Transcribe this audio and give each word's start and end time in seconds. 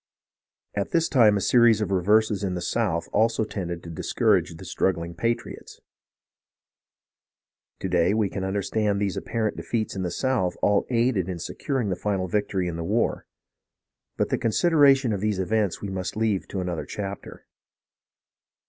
At 0.73 0.89
this 0.89 1.07
time 1.07 1.37
a 1.37 1.41
series 1.41 1.79
of 1.79 1.91
reverses 1.91 2.43
in 2.43 2.55
the 2.55 2.61
south 2.63 3.07
also 3.13 3.43
tended 3.43 3.83
to 3.83 3.91
discourage 3.91 4.55
the 4.57 4.65
struggling 4.65 5.13
patriots. 5.13 5.79
To 7.81 7.87
day 7.87 8.15
we 8.15 8.27
can 8.27 8.43
un 8.43 8.55
derstand 8.55 8.93
that 8.93 8.97
these 9.01 9.15
apparent 9.15 9.57
defeats 9.57 9.95
in 9.95 10.01
the 10.01 10.09
south 10.09 10.57
all 10.63 10.87
aided 10.89 11.29
in 11.29 11.37
securing 11.37 11.89
the 11.89 11.95
final 11.95 12.27
victory 12.27 12.67
in 12.67 12.77
the 12.77 12.83
war; 12.83 13.27
but 14.17 14.29
the 14.29 14.39
considera 14.39 14.97
tion 14.97 15.13
of 15.13 15.21
these 15.21 15.37
events 15.37 15.81
we 15.83 15.89
must 15.89 16.17
leave 16.17 16.47
to 16.47 16.61
another 16.61 16.85
chapter. 16.87 17.45